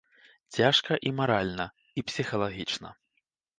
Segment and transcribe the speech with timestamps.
[0.55, 1.69] Цяжка і маральна,
[1.99, 2.89] і псіхалагічна.